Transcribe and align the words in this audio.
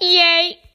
Yay! 0.00 0.58